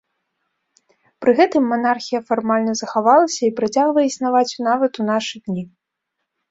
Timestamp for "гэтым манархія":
1.41-2.21